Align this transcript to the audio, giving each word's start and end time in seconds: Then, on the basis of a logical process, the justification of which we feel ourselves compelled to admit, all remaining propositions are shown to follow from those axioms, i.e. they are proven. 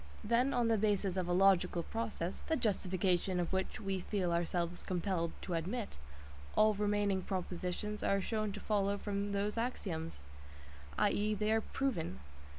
Then, 0.23 0.51
on 0.51 0.67
the 0.67 0.79
basis 0.79 1.15
of 1.15 1.27
a 1.27 1.31
logical 1.31 1.83
process, 1.83 2.39
the 2.47 2.55
justification 2.55 3.39
of 3.39 3.53
which 3.53 3.79
we 3.79 3.99
feel 3.99 4.31
ourselves 4.33 4.81
compelled 4.81 5.31
to 5.43 5.53
admit, 5.53 5.99
all 6.55 6.73
remaining 6.73 7.21
propositions 7.21 8.01
are 8.01 8.19
shown 8.19 8.51
to 8.53 8.59
follow 8.59 8.97
from 8.97 9.31
those 9.31 9.59
axioms, 9.59 10.19
i.e. 10.97 11.35
they 11.35 11.51
are 11.51 11.61
proven. 11.61 12.19